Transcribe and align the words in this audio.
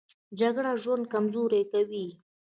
جګړه 0.39 0.71
ژوند 0.83 1.03
کمزوری 1.13 1.61
کوي 1.71 2.05